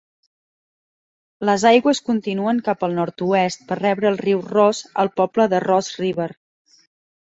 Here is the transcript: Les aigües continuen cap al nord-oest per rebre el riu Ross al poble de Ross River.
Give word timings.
Les 1.49 1.65
aigües 1.73 2.01
continuen 2.09 2.63
cap 2.69 2.87
al 2.89 2.97
nord-oest 3.03 3.65
per 3.71 3.81
rebre 3.83 4.13
el 4.15 4.21
riu 4.27 4.45
Ross 4.51 4.85
al 5.07 5.17
poble 5.23 5.51
de 5.57 5.65
Ross 5.71 5.97
River. 6.05 6.33